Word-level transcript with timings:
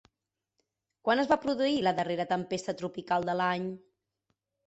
Quan 1.09 1.21
es 1.23 1.29
va 1.31 1.37
produir 1.43 1.75
la 1.87 1.93
darrera 2.01 2.25
tempesta 2.33 2.75
tropical 2.81 3.31
de 3.31 3.35
l'any? 3.43 3.67